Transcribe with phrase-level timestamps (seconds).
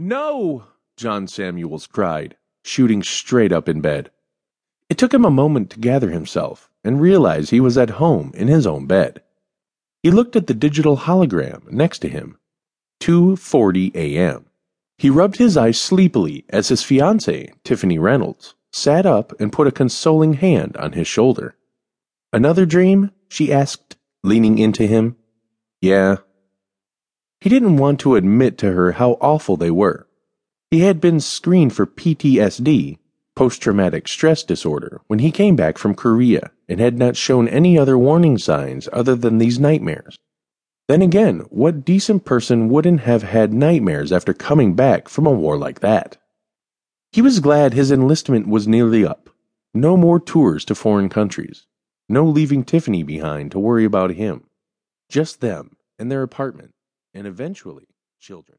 [0.00, 0.62] No!
[0.96, 4.12] John Samuels cried, shooting straight up in bed.
[4.88, 8.46] It took him a moment to gather himself and realize he was at home in
[8.46, 9.22] his own bed.
[10.04, 12.38] He looked at the digital hologram next to him.
[13.00, 14.46] 2:40 a.m.
[14.98, 19.72] He rubbed his eyes sleepily as his fiancée, Tiffany Reynolds, sat up and put a
[19.72, 21.56] consoling hand on his shoulder.
[22.32, 23.10] Another dream?
[23.28, 25.16] she asked, leaning into him.
[25.80, 26.18] Yeah.
[27.48, 30.06] He didn't want to admit to her how awful they were.
[30.70, 32.98] He had been screened for PTSD,
[33.34, 37.78] post traumatic stress disorder, when he came back from Korea and had not shown any
[37.78, 40.18] other warning signs other than these nightmares.
[40.88, 45.56] Then again, what decent person wouldn't have had nightmares after coming back from a war
[45.56, 46.18] like that?
[47.12, 49.30] He was glad his enlistment was nearly up.
[49.72, 51.64] No more tours to foreign countries.
[52.10, 54.44] No leaving Tiffany behind to worry about him.
[55.08, 56.72] Just them and their apartment,
[57.14, 57.88] and eventually
[58.20, 58.58] children.